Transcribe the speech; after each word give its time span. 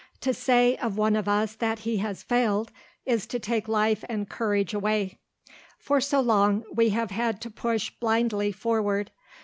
To 0.21 0.33
say 0.33 0.77
of 0.77 0.97
one 0.97 1.15
of 1.15 1.27
us 1.27 1.53
that 1.53 1.81
he 1.85 1.97
has 1.97 2.23
failed 2.23 2.71
is 3.05 3.27
to 3.27 3.37
take 3.37 3.67
life 3.67 4.03
and 4.09 4.27
courage 4.27 4.73
away. 4.73 5.19
For 5.77 6.01
so 6.01 6.19
long 6.21 6.63
we 6.73 6.89
have 6.89 7.11
had 7.11 7.39
to 7.41 7.51
push 7.51 7.91
blindly 7.91 8.51
forward. 8.51 9.11